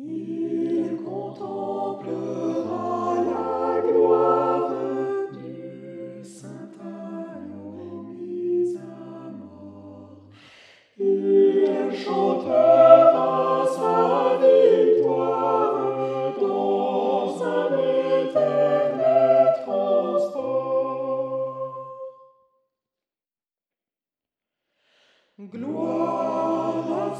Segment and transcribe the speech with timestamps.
[0.00, 2.06] Il contemplera
[3.16, 4.70] la gloire
[5.32, 8.80] du Saint Agneau mis à.
[11.00, 15.74] Il chantera sa victoire
[16.40, 17.66] dans un
[18.22, 21.08] éternel transport.
[25.40, 27.16] Gloire à